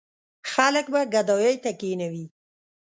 خلک 0.51 0.85
به 0.93 1.01
ګدايۍ 1.13 1.55
ته 1.63 1.71
کېنوي. 1.79 2.25